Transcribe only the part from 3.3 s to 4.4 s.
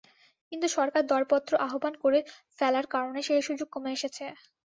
সুযোগ কমে এসেছে।